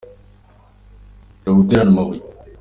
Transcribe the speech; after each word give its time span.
Reka 1.41 1.51
guterana 1.57 1.89
amabuye. 1.93 2.21